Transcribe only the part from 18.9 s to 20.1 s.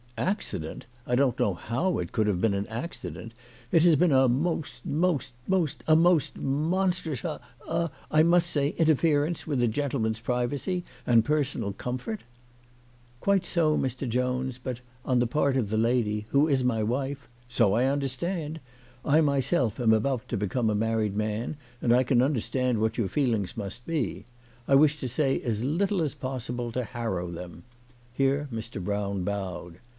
I myself am